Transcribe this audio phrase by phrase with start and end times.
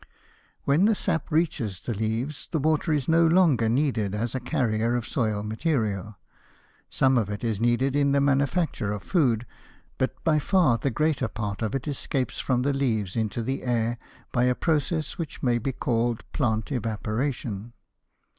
[0.63, 4.95] When the sap reaches the leaves, the water is no longer needed as a carrier
[4.95, 6.17] of soil material.
[6.89, 9.45] Some of it is needed in the manufacture of food,
[9.99, 13.99] but by far the greater part of it escapes from the leaves into the air
[14.31, 17.73] by a process which may be called "plant evaporation."